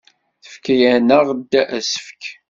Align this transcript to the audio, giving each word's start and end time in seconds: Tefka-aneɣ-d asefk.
Tefka-aneɣ-d 0.43 1.51
asefk. 1.77 2.23